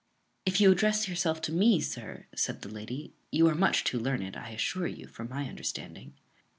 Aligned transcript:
"If 0.47 0.59
you 0.59 0.71
address 0.71 1.07
yourself 1.07 1.41
to 1.41 1.51
me, 1.51 1.79
sir," 1.79 2.25
said 2.33 2.63
the 2.63 2.69
lady, 2.69 3.13
"you 3.29 3.47
are 3.47 3.53
much 3.53 3.83
too 3.83 3.99
learned, 3.99 4.35
I 4.35 4.49
assure 4.49 4.87
you, 4.87 5.05
for 5.05 5.25
my 5.25 5.47
understanding." 5.47 6.15